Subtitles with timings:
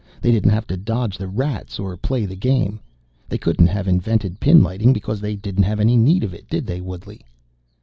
[0.19, 2.79] They didn't have to dodge the Rats or play the Game.
[3.29, 6.81] They couldn't have invented pinlighting because they didn't have any need of it, did they,
[6.81, 7.21] Woodley?"